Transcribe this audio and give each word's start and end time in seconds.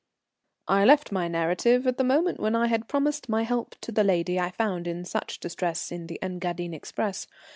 _]I 0.67 0.83
left 0.83 1.11
my 1.11 1.27
narrative 1.27 1.85
at 1.85 1.97
the 1.99 2.03
moment 2.03 2.39
when 2.39 2.55
I 2.55 2.65
had 2.65 2.87
promised 2.87 3.29
my 3.29 3.43
help 3.43 3.75
to 3.81 3.91
the 3.91 4.03
lady 4.03 4.39
I 4.39 4.49
found 4.49 4.87
in 4.87 5.05
such 5.05 5.39
distress 5.39 5.91
in 5.91 6.07
the 6.07 6.17
Engadine 6.23 6.73
express. 6.73 7.27